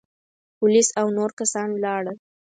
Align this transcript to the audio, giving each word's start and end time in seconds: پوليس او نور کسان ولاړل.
پوليس 0.57 0.87
او 0.99 1.07
نور 1.17 1.31
کسان 1.39 1.67
ولاړل. 1.73 2.17